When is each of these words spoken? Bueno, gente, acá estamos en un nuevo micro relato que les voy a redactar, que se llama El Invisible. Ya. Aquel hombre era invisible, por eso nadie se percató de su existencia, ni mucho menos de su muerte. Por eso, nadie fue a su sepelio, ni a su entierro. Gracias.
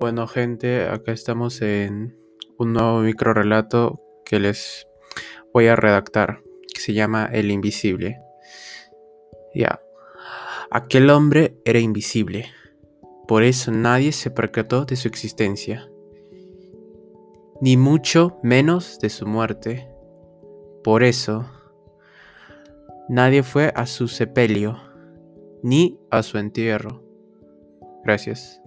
Bueno, 0.00 0.26
gente, 0.26 0.84
acá 0.86 1.12
estamos 1.12 1.60
en 1.60 2.16
un 2.58 2.72
nuevo 2.72 3.00
micro 3.00 3.34
relato 3.34 4.00
que 4.24 4.38
les 4.38 4.86
voy 5.52 5.66
a 5.66 5.76
redactar, 5.76 6.42
que 6.72 6.80
se 6.80 6.92
llama 6.92 7.28
El 7.32 7.50
Invisible. 7.50 8.20
Ya. 9.54 9.80
Aquel 10.70 11.10
hombre 11.10 11.56
era 11.64 11.78
invisible, 11.78 12.46
por 13.26 13.42
eso 13.42 13.72
nadie 13.72 14.12
se 14.12 14.30
percató 14.30 14.84
de 14.84 14.96
su 14.96 15.08
existencia, 15.08 15.90
ni 17.60 17.76
mucho 17.76 18.38
menos 18.42 18.98
de 19.00 19.08
su 19.08 19.26
muerte. 19.26 19.88
Por 20.84 21.02
eso, 21.02 21.46
nadie 23.08 23.42
fue 23.42 23.72
a 23.74 23.86
su 23.86 24.08
sepelio, 24.08 24.76
ni 25.62 25.98
a 26.10 26.22
su 26.22 26.38
entierro. 26.38 27.02
Gracias. 28.04 28.60